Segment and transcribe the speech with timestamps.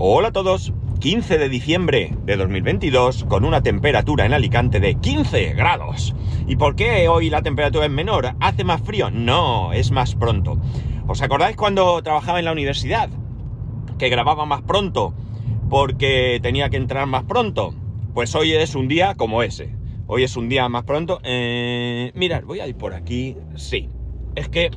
[0.00, 0.72] Hola a todos.
[1.00, 6.14] 15 de diciembre de 2022 con una temperatura en Alicante de 15 grados.
[6.46, 8.36] ¿Y por qué hoy la temperatura es menor?
[8.38, 9.10] ¿Hace más frío?
[9.10, 10.56] No, es más pronto.
[11.08, 13.10] ¿Os acordáis cuando trabajaba en la universidad?
[13.98, 15.14] Que grababa más pronto
[15.68, 17.74] porque tenía que entrar más pronto.
[18.14, 19.74] Pues hoy es un día como ese.
[20.06, 21.18] Hoy es un día más pronto.
[21.24, 23.36] Eh, mirad, voy a ir por aquí.
[23.56, 23.88] Sí.
[24.36, 24.70] Es que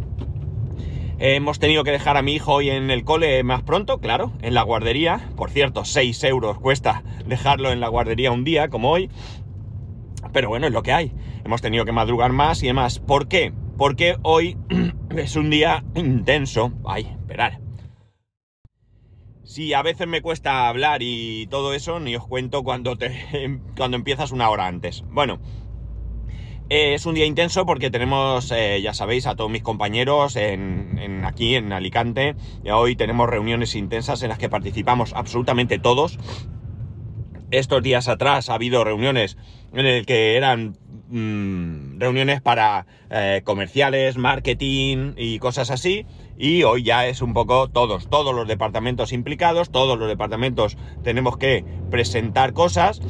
[1.23, 4.55] Hemos tenido que dejar a mi hijo hoy en el cole más pronto, claro, en
[4.55, 5.29] la guardería.
[5.35, 9.07] Por cierto, 6 euros cuesta dejarlo en la guardería un día, como hoy.
[10.33, 11.13] Pero bueno, es lo que hay.
[11.45, 12.97] Hemos tenido que madrugar más y demás.
[12.97, 13.53] ¿Por qué?
[13.77, 14.57] Porque hoy
[15.15, 16.73] es un día intenso.
[16.85, 17.59] Ay, esperar.
[19.43, 23.95] Si a veces me cuesta hablar y todo eso, ni os cuento cuando, te, cuando
[23.95, 25.03] empiezas una hora antes.
[25.11, 25.37] Bueno,
[26.73, 31.25] eh, es un día intenso porque tenemos, eh, ya sabéis, a todos mis compañeros en,
[31.25, 32.33] aquí en Alicante.
[32.63, 36.17] Y hoy tenemos reuniones intensas en las que participamos absolutamente todos.
[37.49, 39.35] Estos días atrás ha habido reuniones
[39.73, 40.77] en las que eran
[41.09, 46.05] mm, reuniones para eh, comerciales, marketing y cosas así.
[46.37, 51.35] Y hoy ya es un poco todos, todos los departamentos implicados, todos los departamentos tenemos
[51.35, 53.01] que presentar cosas.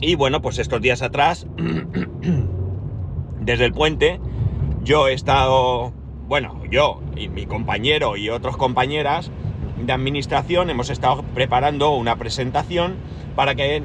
[0.00, 1.46] Y bueno, pues estos días atrás
[3.44, 4.20] desde el puente,
[4.82, 5.92] yo he estado,
[6.26, 9.30] bueno, yo y mi compañero y otros compañeras
[9.78, 12.96] de administración hemos estado preparando una presentación
[13.36, 13.82] para que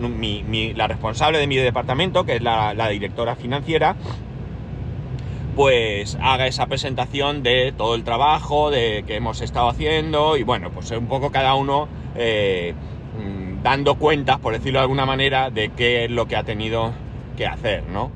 [0.75, 3.95] la responsable de mi departamento, que es la, directora financiera,
[5.55, 10.69] pues haga esa presentación de todo el trabajo de que hemos estado haciendo y bueno,
[10.71, 12.73] pues un poco cada uno eh,
[13.17, 16.93] mm, dando cuentas, por decirlo de alguna manera, de qué es lo que ha tenido
[17.35, 18.11] que hacer, ¿no?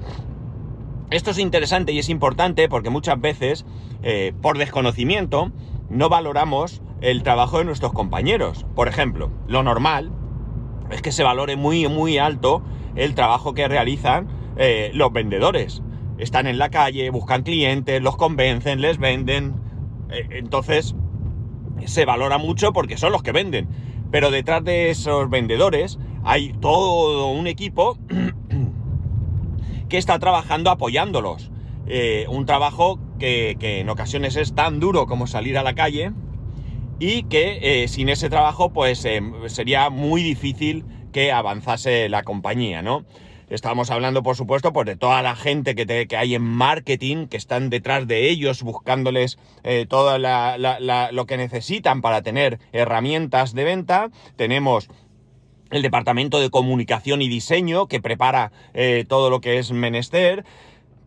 [1.12, 3.66] Esto es interesante y es importante porque muchas veces,
[4.02, 5.52] eh, por desconocimiento,
[5.89, 8.66] no valoramos el trabajo de nuestros compañeros.
[8.76, 10.11] Por ejemplo, lo normal
[10.89, 12.64] es que se valore muy, muy alto
[12.95, 14.27] el trabajo que realizan
[14.58, 15.83] eh, los vendedores.
[16.17, 19.56] Están en la calle, buscan clientes, los convencen, les venden.
[20.11, 20.95] Eh, entonces,
[21.86, 23.67] se valora mucho porque son los que venden.
[24.11, 27.98] Pero detrás de esos vendedores hay todo un equipo
[29.93, 31.52] que está trabajando apoyándolos.
[31.86, 36.14] Eh, un trabajo que, en ocasiones es tan duro como salir a la calle
[36.98, 42.82] y que eh, sin ese trabajo pues eh, sería muy difícil que avanzase la compañía,
[42.82, 43.05] ¿no?
[43.52, 47.37] Estamos hablando, por supuesto, pues, de toda la gente que, que, hay en marketing, que
[47.37, 49.37] están detrás de ellos, buscándoles
[49.89, 54.09] todo lo que necesitan para tener herramientas de venta.
[54.37, 54.89] Tenemos
[55.73, 60.45] el departamento de comunicación y diseño que prepara eh, todo lo que es menester.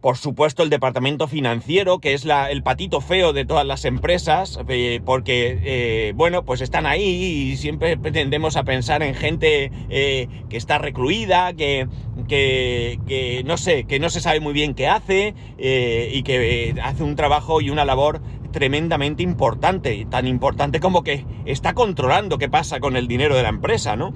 [0.00, 5.00] Por supuesto, el departamento financiero, que es el patito feo de todas las empresas, eh,
[5.04, 10.78] porque, eh, bueno, pues están ahí y siempre pretendemos a pensar en gente que está
[10.78, 11.88] recluida, que,
[12.28, 17.02] que, que, no sé, que no se sabe muy bien qué hace y que hace
[17.02, 18.20] un trabajo y una labor
[18.52, 23.48] tremendamente importante, tan importante como que está controlando qué pasa con el dinero de la
[23.48, 24.12] empresa, ¿no?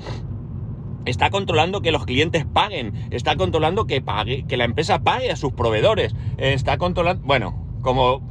[1.05, 5.37] Está controlando que los clientes paguen, está controlando que pague, que la empresa pague a
[5.37, 8.23] sus proveedores, está controlando, bueno, como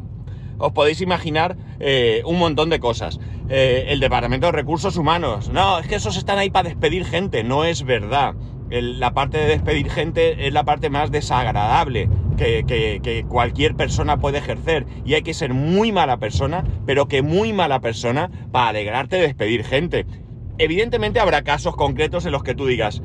[0.60, 3.20] os podéis imaginar, eh, un montón de cosas.
[3.50, 7.44] Eh, el Departamento de Recursos Humanos, no, es que esos están ahí para despedir gente,
[7.44, 8.36] no es verdad.
[8.70, 14.38] la parte de despedir gente es la parte más desagradable que, que, cualquier persona puede
[14.38, 14.86] ejercer.
[15.06, 19.24] Y hay que ser muy mala persona, pero que muy mala persona para alegrarte de
[19.24, 20.06] despedir gente
[20.60, 23.02] evidentemente habrá casos concretos en los que tú digas,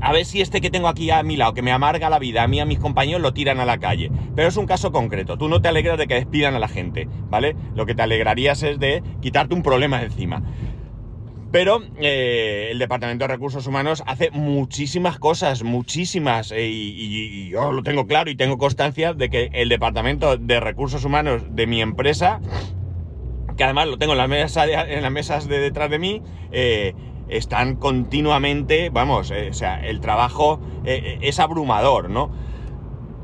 [0.00, 2.42] a ver si este que tengo aquí a mi lado, que me amarga la vida,
[2.42, 4.10] a mí a mis compañeros lo tiran a la calle.
[4.34, 7.08] Pero es un caso concreto, tú no te alegras de que despidan a la gente,
[7.28, 7.56] ¿vale?
[7.74, 10.42] Lo que te alegrarías es de quitarte un problema encima.
[11.52, 17.82] Pero eh, el Departamento de Recursos Humanos hace muchísimas cosas, muchísimas, eh, y, yo lo
[17.82, 22.40] tengo claro y tengo constancia de que el Departamento de Recursos Humanos de mi empresa
[23.56, 26.22] que además lo tengo en, la mesa en las mesas de detrás de mí,
[26.52, 26.94] eh,
[27.28, 32.30] están continuamente, vamos, eh, o sea, el trabajo eh, es abrumador, ¿no?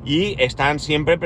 [0.05, 1.17] Y están siempre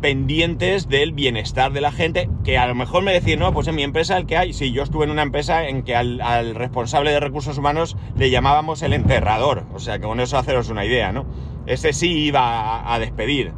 [0.00, 3.76] pendientes del bienestar de la gente, que a lo mejor me decís, no, pues en
[3.76, 7.12] mi empresa el que hay, sí, yo estuve en una empresa en que al, responsable
[7.12, 11.12] de recursos humanos le llamábamos el enterrador, o sea, que con eso haceros una idea,
[11.12, 11.24] ¿no?
[11.66, 13.52] Ese sí iba a despedir,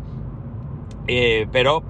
[1.07, 1.83] eh, pero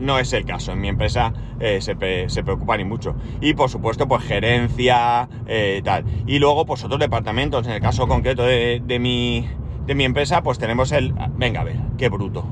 [0.00, 0.72] no es el caso.
[0.72, 1.96] En mi empresa eh, se,
[2.28, 3.14] se, preocupa ni mucho.
[3.40, 6.04] Y por supuesto, pues gerencia, eh, tal.
[6.26, 7.66] Y luego, pues otros departamentos.
[7.66, 9.46] En el caso concreto de, mi,
[9.86, 11.14] de mi empresa, pues tenemos el.
[11.36, 12.44] Venga, a ver, qué bruto.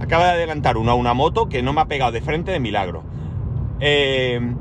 [0.00, 2.60] Acaba de adelantar uno a una moto que no me ha pegado de frente de
[2.60, 3.02] milagro.
[3.80, 4.58] el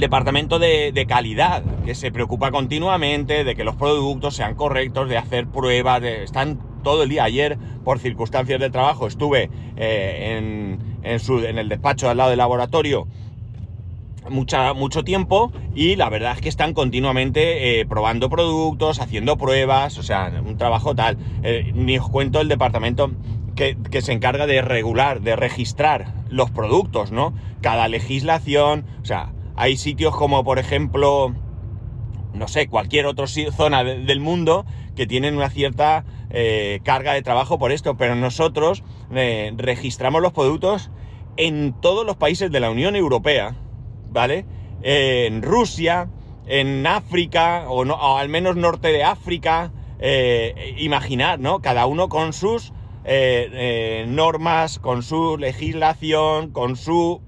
[0.00, 5.16] departamento de, de, calidad, que se preocupa continuamente de que los productos sean correctos, de
[5.16, 6.58] hacer pruebas, de, están
[6.88, 7.24] todo el día.
[7.24, 12.30] Ayer, por circunstancias de trabajo, estuve eh, en, en, su, en, el despacho al lado
[12.30, 13.06] del laboratorio
[14.30, 19.98] mucha, mucho tiempo y la verdad es que están continuamente eh, probando productos, haciendo pruebas,
[19.98, 21.18] o sea, un trabajo tal.
[21.42, 23.10] Eh, ni os cuento el departamento
[23.54, 27.34] que, se encarga de regular, de registrar los productos, ¿no?
[27.60, 31.34] Cada legislación, o sea, hay sitios como, por ejemplo,
[32.32, 34.64] no sé, cualquier otra zona de, del mundo
[34.98, 38.82] que tienen una cierta eh, carga de trabajo por esto, pero nosotros
[39.14, 40.90] eh, registramos los productos
[41.36, 43.54] en todos los países de la Unión Europea,
[44.10, 44.44] ¿vale?
[44.82, 46.10] En Rusia,
[46.48, 51.62] en África, o, no, o, al menos norte de África, eh, imaginar, ¿no?
[51.62, 52.72] Cada uno con sus
[54.08, 57.22] normas, con su legislación, con su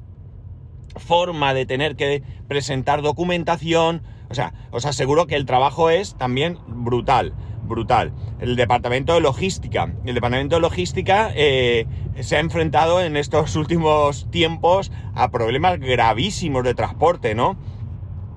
[0.97, 4.03] forma de tener que presentar documentación.
[4.29, 7.33] O sea, os aseguro que el trabajo es también brutal,
[7.71, 8.13] brutal.
[8.39, 9.91] El departamento de logística.
[10.05, 11.87] El departamento de logística eh,
[12.21, 17.57] se ha enfrentado en estos últimos tiempos a problemas gravísimos de transporte, ¿no?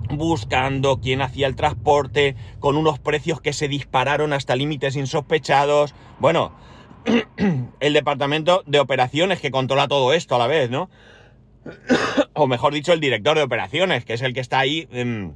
[0.09, 5.93] Buscando quién hacía el transporte, con unos precios que se dispararon hasta límites insospechados.
[6.19, 6.53] Bueno,
[7.81, 10.89] el departamento de operaciones que controla todo esto a la vez, ¿no?
[12.33, 15.31] o mejor dicho, el director de operaciones, que es el que está ahí eh,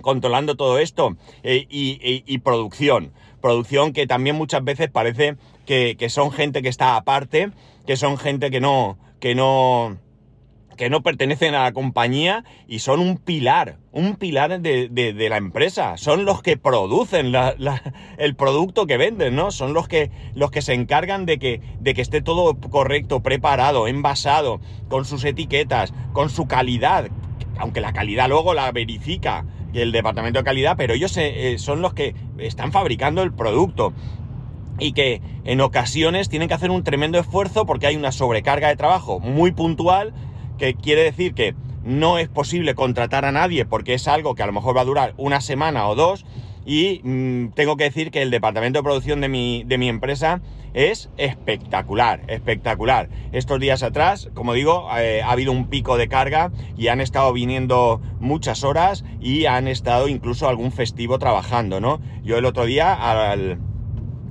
[0.00, 3.12] controlando todo esto, eh, y, producción.
[3.42, 5.36] Producción que también muchas veces parece
[5.66, 7.50] que, que, son gente que está aparte,
[7.86, 9.98] que son gente que no, que no,
[10.76, 15.36] que no pertenecen a la compañía y son un pilar, un pilar de, de, la
[15.36, 15.96] empresa.
[15.96, 17.32] Son los que producen
[18.18, 19.50] el producto que venden, ¿no?
[19.50, 23.86] Son los que, los que se encargan de que, de que esté todo correcto, preparado,
[23.86, 27.08] envasado, con sus etiquetas, con su calidad.
[27.58, 31.94] Aunque la calidad luego la verifica el departamento de calidad, pero ellos eh, son los
[31.94, 33.92] que están fabricando el producto.
[34.78, 38.76] Y que en ocasiones tienen que hacer un tremendo esfuerzo porque hay una sobrecarga de
[38.76, 40.12] trabajo muy puntual
[40.58, 41.54] que quiere decir que
[41.84, 44.86] no es posible contratar a nadie porque es algo que a lo mejor va a
[44.86, 46.24] durar una semana o dos
[46.64, 50.40] y mmm, tengo que decir que el departamento de producción de mi, de mi empresa
[50.74, 53.08] es espectacular, espectacular.
[53.32, 57.32] Estos días atrás, como digo, eh, ha habido un pico de carga y han estado
[57.32, 62.00] viniendo muchas horas y han estado incluso algún festivo trabajando, ¿no?
[62.22, 63.58] Yo el otro día al,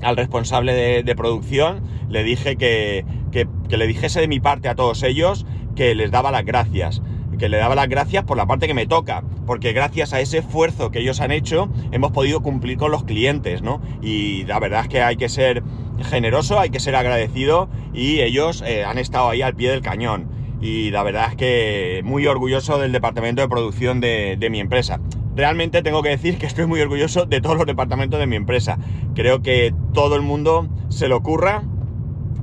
[0.01, 5.03] al responsable de, producción le dije que, que le dijese de mi parte a todos
[5.03, 5.45] ellos
[5.75, 7.01] que les daba las gracias
[7.41, 10.37] que le daba las gracias por la parte que me toca, porque gracias a ese
[10.37, 13.81] esfuerzo que ellos han hecho hemos podido cumplir con los clientes, ¿no?
[13.99, 15.63] Y la verdad es que hay que ser
[16.03, 20.29] generoso, hay que ser agradecido y ellos eh, han estado ahí al pie del cañón.
[20.61, 24.99] Y la verdad es que muy orgulloso del departamento de producción de, de mi empresa.
[25.35, 28.77] Realmente tengo que decir que estoy muy orgulloso de todos los departamentos de mi empresa.
[29.15, 31.63] Creo que todo el mundo se lo ocurra,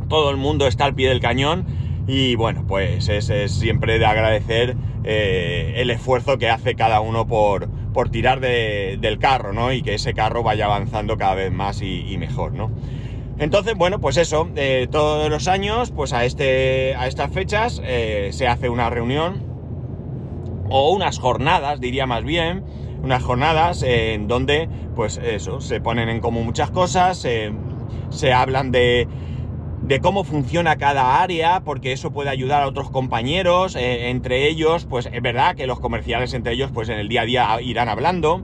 [0.08, 1.66] todo el mundo está al pie del cañón
[2.08, 7.68] y bueno, pues es, siempre de agradecer eh, el esfuerzo que hace cada uno por,
[7.92, 9.72] por tirar de, del carro, ¿no?
[9.74, 12.70] Y que ese carro vaya avanzando cada vez más y, y mejor, ¿no?
[13.38, 18.30] Entonces, bueno, pues eso, eh, todos los años, pues a, este, a estas fechas eh,
[18.32, 19.42] se hace una reunión
[20.70, 22.64] o unas jornadas, diría más bien,
[23.02, 29.06] unas jornadas en donde, pues eso, se ponen en común muchas cosas, se hablan de
[29.88, 34.84] de cómo funciona cada área, porque eso puede ayudar a otros compañeros, eh, entre ellos,
[34.84, 37.88] pues es verdad que los comerciales entre ellos, pues en el día a día irán
[37.88, 38.42] hablando,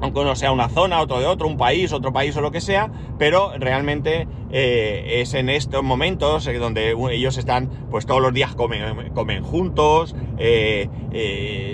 [0.00, 2.62] aunque uno sea una zona, otro de otro, un país, otro país o lo que
[2.62, 8.32] sea, pero realmente eh, es en estos momentos eh, donde ellos están, pues todos los
[8.32, 10.16] días comen, comen juntos,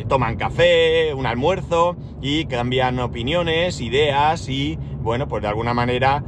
[0.09, 6.25] toman café, un almuerzo y cambian opiniones, ideas y, bueno, pues de alguna manera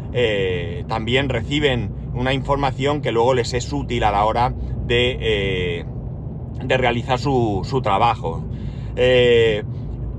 [0.86, 4.54] también reciben una información que luego les es útil a la hora
[4.86, 5.84] de, eh,
[6.64, 8.44] de realizar su, su trabajo.
[8.96, 9.62] Eh,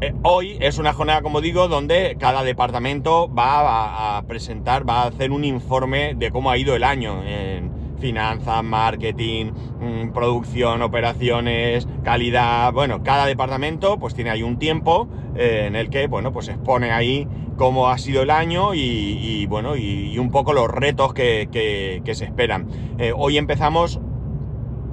[0.02, 5.08] eh, hoy es una jornada, como digo, donde cada departamento va a, presentar, va a
[5.08, 7.24] hacer un informe de cómo ha ido el año
[8.06, 9.48] finanzas, marketing,
[9.80, 12.72] mmm, producción, operaciones, calidad.
[12.72, 16.92] Bueno, cada departamento pues tiene ahí un tiempo eh, en el que, bueno, pues expone
[16.92, 21.50] ahí cómo ha sido el año y, bueno, y, un poco los retos que
[22.06, 22.68] se esperan.
[23.00, 24.00] Eh, hoy empezamos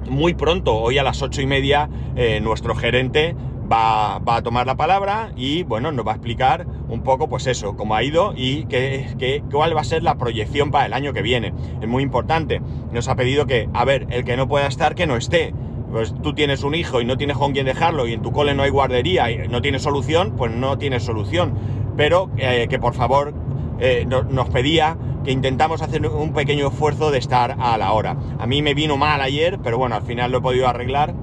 [0.09, 3.35] muy pronto, hoy a las ocho y media, eh, nuestro gerente
[3.71, 7.47] va, va, a tomar la palabra y bueno, nos va a explicar un poco pues
[7.47, 10.93] eso, cómo ha ido y qué, qué, cuál va a ser la proyección para el
[10.93, 11.51] año que viene.
[11.81, 12.61] Es muy importante.
[12.91, 15.53] Nos ha pedido que, a ver, el que no pueda estar, que no esté.
[15.91, 18.53] pues tú tienes un hijo y no tienes con quién dejarlo y en tu cole
[18.53, 21.55] no hay guardería y no tienes solución, pues no tienes solución.
[21.97, 23.33] Pero eh, que por favor
[23.79, 28.17] eh, nos pedía que intentamos hacer un pequeño esfuerzo de estar a la hora.
[28.37, 31.15] A mí me vino mal ayer, pero bueno, al final lo he podido arreglar.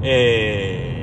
[0.00, 0.97] Eh,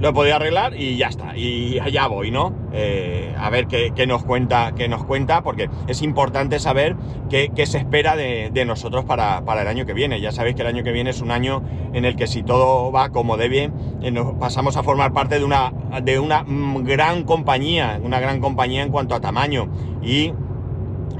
[0.00, 1.36] lo he podido arreglar y ya está.
[1.36, 2.54] Y allá voy, ¿no?
[2.72, 6.96] Eh, a ver qué, nos cuenta, qué nos cuenta, porque es importante saber
[7.28, 10.20] qué, se espera de, nosotros para, el año que viene.
[10.20, 12.90] Ya sabéis que el año que viene es un año en el que si todo
[12.90, 17.24] va como debe, eh, nos pasamos a formar parte de una, de una mm, gran
[17.24, 19.68] compañía, una gran compañía en cuanto a tamaño.
[20.02, 20.32] Y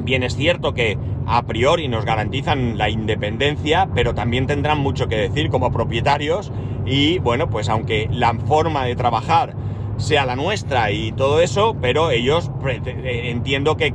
[0.03, 5.17] bien es cierto que a priori nos garantizan la independencia, pero también tendrán mucho que
[5.17, 6.53] decir como propietarios
[6.87, 9.55] y bueno, pues aunque la forma de trabajar
[10.01, 13.91] sea la nuestra y todo eso, pero ellos eh, entiendo que,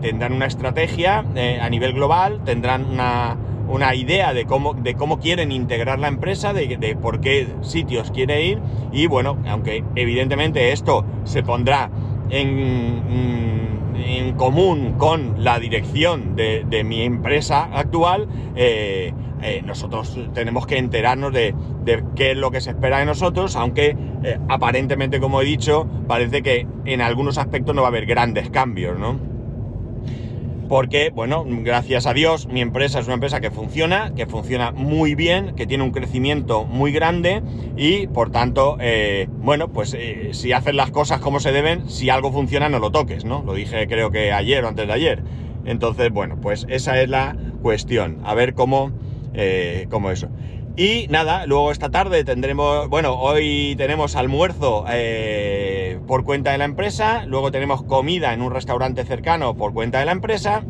[0.00, 5.52] tendrán una estrategia eh, a nivel global, tendrán una, idea de cómo, de cómo quieren
[5.52, 8.60] integrar la empresa, de, por qué sitios quiere ir
[8.92, 11.90] y bueno, aunque evidentemente esto se pondrá
[12.30, 13.02] en,
[14.08, 21.32] en común con la dirección de, mi empresa actual, eh, eh, nosotros tenemos que enterarnos
[21.32, 21.54] de,
[22.16, 26.42] qué es lo que se espera de nosotros, aunque eh, aparentemente, como he dicho, parece
[26.42, 29.37] que en algunos aspectos no va a haber grandes cambios, ¿no?
[30.68, 35.14] Porque, bueno, gracias a Dios, mi empresa es una empresa que funciona, que funciona muy
[35.14, 37.42] bien, que tiene un crecimiento muy grande
[37.76, 39.96] y, por tanto, eh, bueno, pues
[40.32, 43.42] si haces las cosas como se deben, si algo funciona, no lo toques, ¿no?
[43.44, 45.22] Lo dije creo que ayer o antes de ayer.
[45.64, 48.18] Entonces, bueno, pues esa es la cuestión.
[48.24, 48.92] A ver cómo
[49.34, 50.28] eh, como eso.
[50.78, 56.66] Y nada, luego esta tarde tendremos, bueno, hoy tenemos almuerzo eh, por cuenta de la
[56.66, 60.62] empresa, luego tenemos comida en un restaurante cercano por cuenta de la empresa,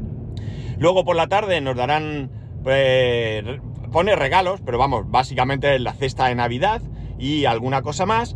[0.78, 2.30] luego por la tarde nos darán,
[2.64, 3.44] pues,
[3.92, 6.80] pone regalos, pero vamos, básicamente la cesta de Navidad
[7.18, 8.34] y alguna cosa más.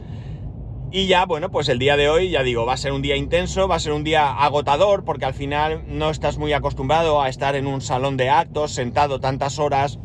[0.91, 3.17] Y ya, bueno, pues el día de hoy, ya digo, va a ser un día
[3.17, 7.31] intenso, va a ser un día agotador, porque al final no estás muy acostumbrado a
[7.31, 9.99] estar en un salón de actos, sentado tantas horas,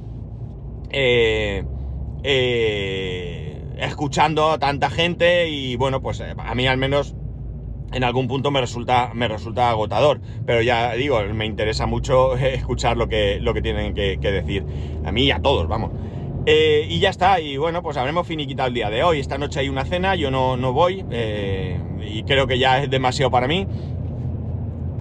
[0.90, 1.64] eh,
[2.24, 7.16] eh, escuchando a tanta gente, y bueno, pues eh, a mí al menos
[7.92, 10.20] en algún punto me resulta, me resulta agotador.
[10.46, 14.66] Pero ya digo, me interesa mucho escuchar lo que, lo que tienen que, decir.
[15.06, 15.92] A mí y a todos, vamos.
[16.50, 19.20] Y ya está, y bueno, pues habremos finiquitado el día de hoy.
[19.20, 21.04] Esta noche hay una cena, yo no, no voy,
[22.02, 23.68] y creo que ya es demasiado para mí.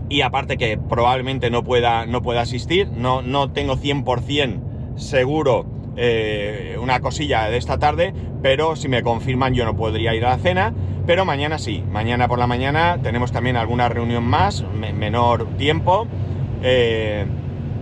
[0.09, 4.61] Y aparte que probablemente no pueda, no pueda asistir, no, no tengo 100%
[4.97, 5.67] seguro
[5.97, 10.31] eh, una cosilla de esta tarde, pero si me confirman yo no podría ir a
[10.31, 10.75] la cena.
[11.07, 16.09] Pero mañana sí, mañana por la mañana tenemos también alguna reunión más, menor tiempo.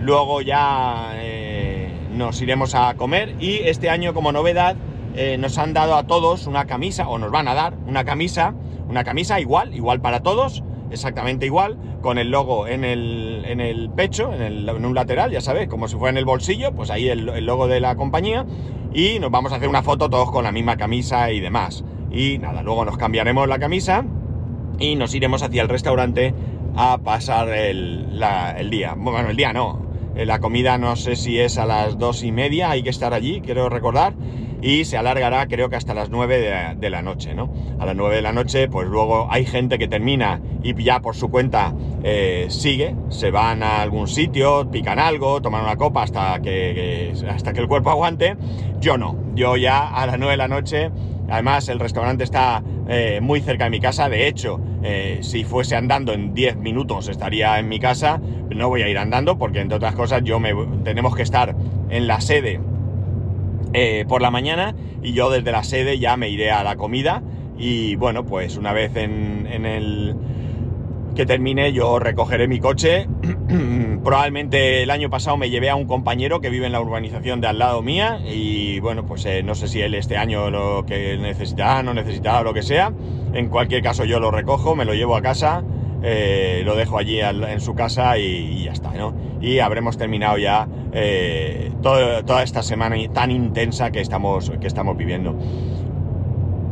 [0.01, 1.11] luego ya
[2.15, 4.75] nos iremos a comer y este año como novedad
[5.17, 8.53] eh, nos han dado a todos una camisa, o nos van a dar una camisa,
[8.89, 10.61] una camisa igual, igual para todos,
[10.95, 15.67] exactamente igual, con el logo en el, en el pecho, en, un lateral, ya sabes,
[15.67, 18.45] como si fuera en el bolsillo, pues ahí el, el, logo de la compañía,
[18.93, 21.83] y nos vamos a hacer una foto todos con la misma camisa y demás.
[22.11, 24.05] Y nada, luego nos cambiaremos la camisa
[24.79, 26.33] y nos iremos hacia el restaurante
[26.75, 28.21] a pasar el,
[28.57, 28.95] el día.
[28.97, 29.84] Bueno, el día no,
[30.15, 33.41] la comida no sé si es a las dos y media, hay que estar allí,
[33.41, 34.13] quiero recordar.
[34.61, 36.39] Y se alargará creo que hasta las nueve
[36.75, 37.53] de la, noche, ¿no?
[37.77, 41.15] A las nueve de la noche, pues luego hay gente que termina y ya por
[41.15, 46.41] su cuenta eh, sigue, se van a algún sitio, pican algo, toman una copa hasta
[46.41, 48.37] que, hasta que el cuerpo aguante.
[48.79, 50.89] Yo no, yo ya a las nueve de la noche
[51.29, 54.09] Además, el restaurante está eh, muy cerca de mi casa.
[54.09, 58.21] De hecho, eh, si fuese andando en 10 minutos estaría en mi casa.
[58.49, 60.53] No voy a ir andando porque, entre otras cosas, yo me,
[60.83, 61.55] tenemos que estar
[61.89, 62.59] en la sede
[63.73, 67.23] eh, por la mañana y yo desde la sede ya me iré a la comida.
[67.57, 70.15] Y bueno, pues una vez en, en el
[71.15, 73.07] que termine yo recogeré mi coche.
[74.03, 77.47] Probablemente el año pasado me llevé a un compañero que vive en la urbanización de
[77.47, 81.17] al lado mía y bueno, pues eh, no sé si él este año lo que
[81.17, 82.93] necesitará, no necesitará, lo que sea.
[83.33, 85.63] En cualquier caso yo lo recojo, me lo llevo a casa,
[86.03, 89.15] eh, lo dejo allí en su casa y, ya está, ¿no?
[89.41, 95.35] Y habremos terminado ya eh, toda esta semana tan intensa que estamos, que estamos viviendo.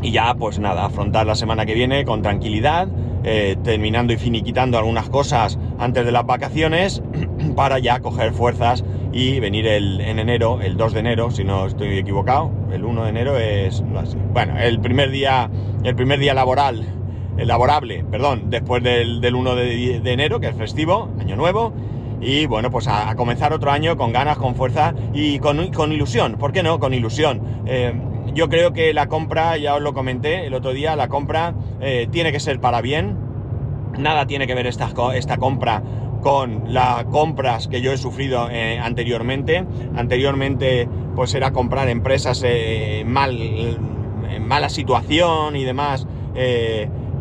[0.04, 2.90] Y ya, pues nada, afrontar la semana que viene con tranquilidad,
[3.24, 7.02] eh, terminando y finiquitando algunas cosas antes de las vacaciones
[7.56, 8.84] para ya coger fuerzas
[9.14, 13.04] y venir el, en enero, el 2 de enero, si no estoy equivocado, el 1
[13.06, 13.82] de enero es,
[14.34, 15.50] bueno, el primer día,
[15.84, 16.86] el primer día laboral,
[17.38, 21.72] el laborable, perdón, después del, 1 de, enero, que es festivo, año nuevo,
[22.20, 26.36] y bueno, pues a, comenzar otro año con ganas, con fuerza y con, con ilusión.
[26.38, 26.80] ¿Por qué no?
[26.80, 27.42] Con ilusión.
[27.66, 27.94] Eh,
[28.34, 32.08] yo creo que la compra, ya os lo comenté el otro día, la compra eh,
[32.12, 33.18] tiene que ser para bien.
[33.98, 35.84] Nada tiene que ver esta, esta compra
[36.22, 39.66] con las compras que yo he sufrido eh, anteriormente.
[39.96, 42.44] Anteriormente, pues era comprar empresas
[43.06, 46.08] mal, en mala situación y demás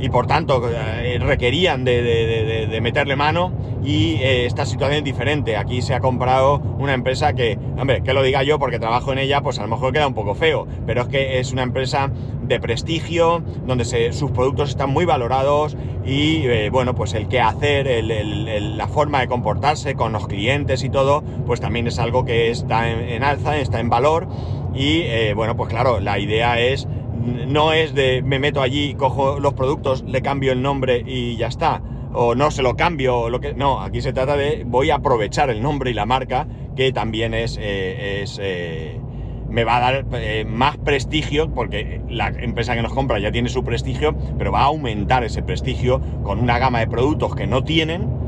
[0.03, 3.53] y por tanto eh, requerían de, meterle mano
[3.85, 5.57] y eh, esta situación es diferente.
[5.57, 9.19] Aquí se ha comprado una empresa que, hombre, que lo diga yo porque trabajo en
[9.19, 12.11] ella, pues a lo mejor queda un poco feo, pero es que es una empresa
[12.43, 17.89] de prestigio, donde sus productos están muy valorados y eh, bueno, pues el qué hacer,
[18.05, 22.91] la forma de comportarse con los clientes y todo, pues también es algo que está
[22.91, 24.27] en, alza, está en valor
[24.75, 26.89] y bueno, pues claro, la idea es
[27.23, 31.47] no es de me meto allí, cojo los productos, le cambio el nombre y ya
[31.47, 31.83] está.
[32.15, 33.55] O no se lo cambio, lo que.
[33.55, 37.33] No, aquí se trata de voy a aprovechar el nombre y la marca, que también
[37.33, 37.57] es.
[37.59, 39.01] Eh, eh,
[39.49, 43.51] me va a dar eh, más prestigio, porque la empresa que nos compra ya tiene
[43.51, 47.63] su prestigio, pero va a aumentar ese prestigio con una gama de productos que no
[47.63, 48.22] tienen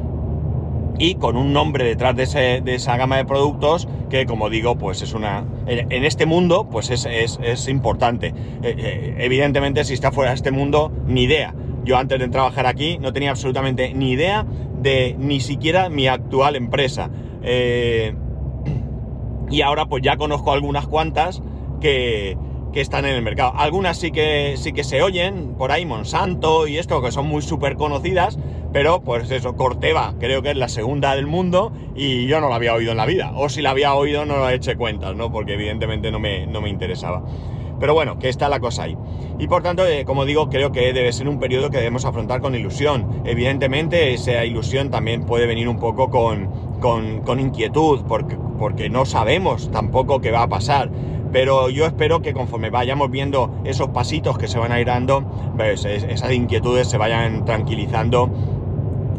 [0.98, 5.12] y con un nombre detrás de, esa gama de productos que, como digo, pues es
[5.12, 5.44] una...
[5.66, 8.28] En, este mundo, pues es, importante.
[8.28, 11.54] Eh, eh, evidentemente, si está fuera de este mundo, ni idea.
[11.84, 14.46] Yo antes de trabajar aquí no tenía absolutamente ni idea
[14.80, 17.10] de ni siquiera mi actual empresa.
[17.42, 18.14] Eh,
[19.50, 21.42] y ahora pues ya conozco algunas cuantas
[21.80, 22.38] que,
[22.74, 23.52] que están en el mercado.
[23.56, 27.40] Algunas sí que, sí que se oyen, por ahí Monsanto y esto, que son muy
[27.40, 28.36] súper conocidas,
[28.74, 32.56] pero pues eso, Corteva creo que es la segunda del mundo y yo no la
[32.56, 33.30] había oído en la vida.
[33.36, 35.30] O si la había oído no lo eché cuentas, ¿no?
[35.30, 37.22] Porque evidentemente no me, no me interesaba.
[37.78, 38.96] Pero bueno, que está la cosa ahí.
[39.38, 42.40] Y por tanto, eh, como digo, creo que debe ser un periodo que debemos afrontar
[42.40, 43.22] con ilusión.
[43.24, 49.70] Evidentemente, esa ilusión también puede venir un poco con, con, inquietud, porque, porque no sabemos
[49.70, 50.90] tampoco qué va a pasar
[51.34, 55.24] pero yo espero que conforme vayamos viendo esos pasitos que se van a ir dando,
[55.56, 58.30] pues, esas inquietudes se vayan tranquilizando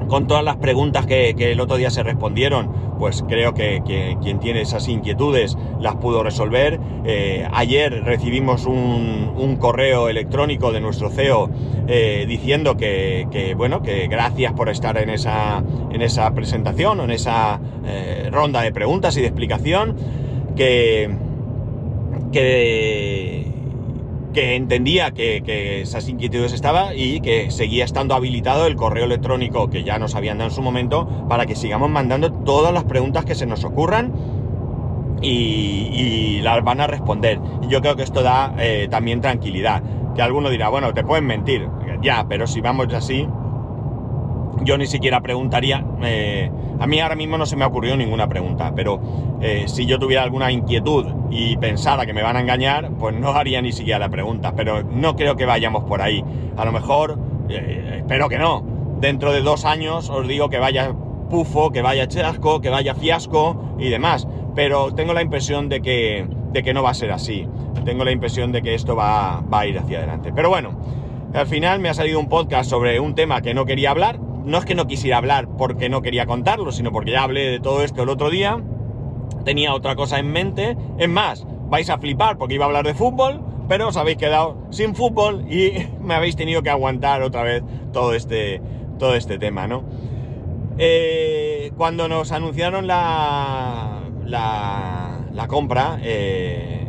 [0.07, 3.81] con todas las preguntas que, el otro día se respondieron, pues creo que,
[4.21, 6.79] quien tiene esas inquietudes las pudo resolver.
[7.05, 11.49] Eh, ayer recibimos un, correo electrónico de nuestro CEO
[11.87, 17.59] eh, diciendo que, bueno, que gracias por estar en esa, en esa presentación en esa
[17.85, 19.95] eh, ronda de preguntas y de explicación,
[20.55, 21.09] que,
[22.31, 23.54] que
[24.35, 29.83] que entendía que, esas inquietudes estaban y que seguía estando habilitado el correo electrónico que
[29.83, 33.33] ya nos habían dado en su momento para que sigamos mandando todas las preguntas que
[33.33, 34.13] se nos ocurran
[35.21, 37.39] y, las van a responder.
[37.63, 39.81] Y yo creo que esto da eh, también tranquilidad.
[40.13, 41.67] Que alguno dirá, bueno, te pueden mentir.
[42.03, 43.27] Ya, pero si vamos así,
[44.61, 45.83] yo ni siquiera preguntaría.
[46.03, 48.99] Eh, a mí ahora mismo no se me ha ocurrido ninguna pregunta, pero
[49.41, 53.29] eh, si yo tuviera alguna inquietud y pensara que me van a engañar, pues no
[53.29, 54.53] haría ni siquiera la pregunta.
[54.55, 56.23] Pero no creo que vayamos por ahí.
[56.57, 57.17] A lo mejor,
[57.49, 58.63] eh, espero que no.
[58.99, 60.93] Dentro de dos años os digo que vaya
[61.29, 64.27] pufo, que vaya chasco, que vaya fiasco y demás.
[64.53, 67.47] Pero tengo la impresión de que, de que no va a ser así.
[67.83, 70.31] Tengo la impresión de que esto va, va a ir hacia adelante.
[70.33, 70.71] Pero bueno,
[71.33, 74.57] al final me ha salido un podcast sobre un tema que no quería hablar no
[74.57, 77.83] es que no quisiera hablar porque no quería contarlo, sino porque ya hablé de todo
[77.83, 78.61] esto el otro día,
[79.43, 82.93] tenía otra cosa en mente, es más, vais a flipar porque iba a hablar de
[82.93, 87.63] fútbol, pero os habéis quedado sin fútbol y me habéis tenido que aguantar otra vez
[87.91, 88.61] todo este,
[88.99, 89.83] todo este tema, ¿no?
[90.77, 96.85] Eh, cuando nos anunciaron la, la, compra, eh,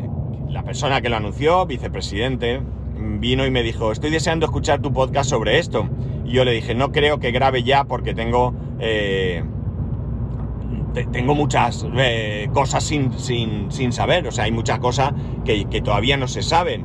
[0.48, 2.60] la persona que lo anunció, vicepresidente,
[2.96, 5.88] vino y me dijo, estoy deseando escuchar tu podcast sobre esto.
[6.26, 9.44] Y yo le dije, no creo que grabe ya porque tengo, eh,
[11.12, 15.12] tengo muchas eh, cosas sin, sin, saber, o sea, hay muchas cosas
[15.44, 16.84] que, todavía no se saben.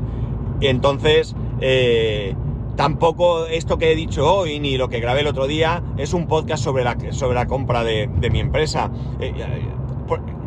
[0.62, 2.36] Entonces, eh,
[2.76, 6.28] tampoco esto que he dicho hoy ni lo que grabé el otro día es un
[6.28, 8.92] podcast sobre la, sobre la compra de, de mi empresa.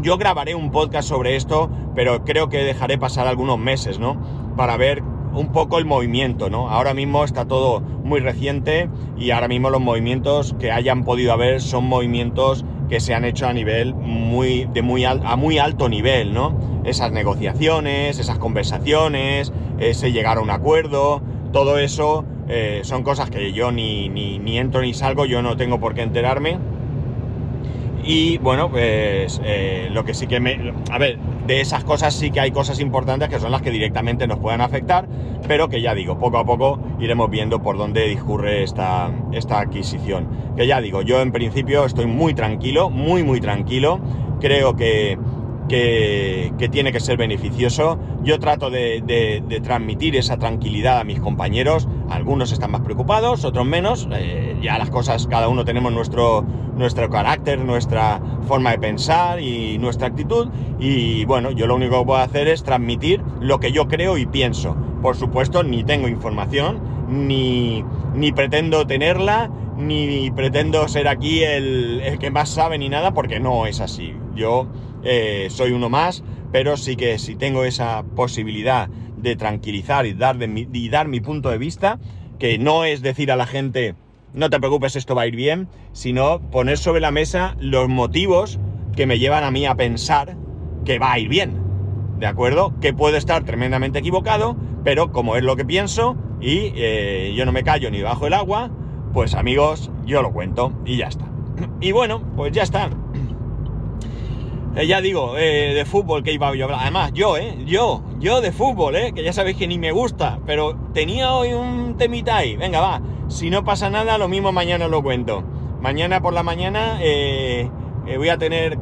[0.02, 4.16] yo grabaré un podcast sobre esto, pero creo que dejaré pasar algunos meses, ¿no?
[4.57, 5.02] Para ver
[5.35, 6.70] un poco el movimiento, ¿no?
[6.70, 11.61] Ahora mismo está todo muy reciente y ahora mismo los movimientos que hayan podido haber
[11.61, 16.35] son movimientos que se han hecho a nivel muy, de muy a muy alto nivel,
[16.35, 16.83] ¿no?
[16.85, 23.53] Esas negociaciones, esas conversaciones, ese llegar a un acuerdo, todo eso eh, son cosas que
[23.53, 26.59] yo ni, ni, entro ni salgo, yo no tengo por qué enterarme.
[28.05, 30.75] Y bueno, pues eh, lo que sí que me...
[30.90, 34.26] A ver, de esas cosas sí que hay cosas importantes que son las que directamente
[34.26, 35.07] nos puedan afectar,
[35.46, 40.26] pero que ya digo, poco a poco iremos viendo por dónde discurre esta, esta adquisición.
[40.57, 44.00] Que ya digo, yo en principio estoy muy tranquilo, muy muy tranquilo,
[44.40, 45.18] creo que
[45.68, 47.98] que, tiene que ser beneficioso.
[48.22, 51.88] Yo trato de, transmitir esa tranquilidad a mis compañeros.
[52.11, 54.09] Algunos están más preocupados, otros menos.
[54.12, 56.44] Eh, ya las cosas, cada uno tenemos nuestro,
[57.11, 60.48] carácter, nuestra forma de pensar y nuestra actitud.
[60.79, 64.27] Y bueno, yo lo único que puedo hacer es transmitir lo que yo creo y
[64.27, 64.77] pienso.
[65.03, 72.18] Por supuesto, ni tengo información, ni, ni pretendo tenerla, ni pretendo ser aquí el, el
[72.18, 74.14] que más sabe ni nada, porque no es así.
[74.35, 74.66] Yo
[75.05, 80.37] eh, soy uno más, pero sí que si tengo esa posibilidad de tranquilizar y dar,
[80.37, 81.99] mi, y dar mi punto de vista,
[82.38, 83.95] que no es decir a la gente,
[84.33, 88.59] no te preocupes, esto va a ir bien, sino poner sobre la mesa los motivos
[88.95, 90.37] que me llevan a mí a pensar
[90.85, 91.62] que va a ir bien.
[92.19, 92.75] ¿De acuerdo?
[92.81, 97.53] Que puedo estar tremendamente equivocado, pero como es lo que pienso y eh, yo no
[97.53, 98.71] me callo ni bajo el agua,
[99.12, 101.27] pues amigos, yo lo cuento y ya está.
[101.81, 102.90] Y bueno, pues ya está.
[104.77, 106.71] Eh, ya digo, eh, de fútbol que iba a hablar.
[106.75, 107.59] Además, yo, ¿eh?
[107.65, 109.13] Yo, yo de fútbol, ¿eh?
[109.15, 112.57] Que ya sabéis que ni me gusta, pero tenía hoy un temita ahí.
[112.57, 113.01] Venga, va.
[113.29, 115.45] Si no pasa nada, lo mismo mañana lo cuento.
[115.81, 117.71] Mañana por la mañana eh,
[118.17, 118.79] voy a tener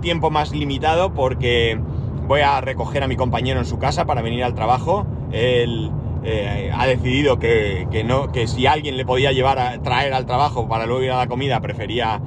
[0.00, 1.78] tiempo más limitado porque
[2.26, 5.06] voy a recoger a mi compañero en su casa para venir al trabajo.
[5.32, 5.90] Él
[6.72, 10.66] ha decidido que, que, no, que si alguien le podía llevar a traer al trabajo
[10.66, 12.20] para luego ir a la comida, prefería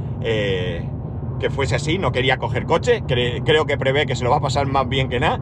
[1.39, 4.41] que fuese así, no quería coger coche, creo que prevé que se lo va a
[4.41, 5.39] pasar más bien que nada.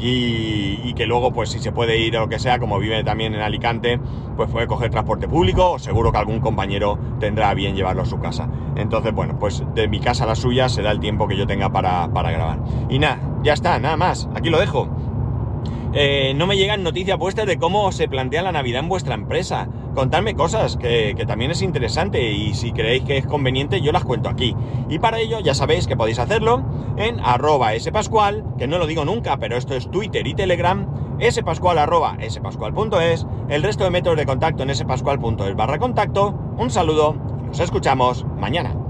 [0.00, 3.34] Y, que luego, pues si se puede ir o lo que sea, como vive también
[3.34, 3.98] en Alicante,
[4.36, 8.20] pues puede coger transporte público o seguro que algún compañero tendrá bien llevarlo a su
[8.20, 8.48] casa.
[8.76, 11.70] Entonces, bueno, pues de mi casa a la suya será el tiempo que yo tenga
[11.70, 12.60] para, para grabar.
[12.88, 14.88] Y nada, ya está, nada más, aquí lo dejo.
[15.94, 19.68] Eh, no me llegan noticias puestas de cómo se plantea la Navidad en vuestra empresa.
[19.98, 24.28] Contadme cosas, que, también es interesante y si creéis que es conveniente yo las cuento
[24.28, 24.54] aquí.
[24.88, 26.62] Y para ello ya sabéis que podéis hacerlo
[26.96, 30.86] en arroba spascual, que no lo digo nunca, pero esto es Twitter y Telegram,
[31.28, 36.32] spascual arroba spascual.es, el resto de métodos de contacto en spascual.es barra contacto.
[36.56, 37.14] Un saludo,
[37.48, 38.87] nos escuchamos mañana.